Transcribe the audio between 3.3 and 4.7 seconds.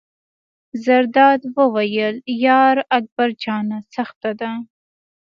جانه سخته ده.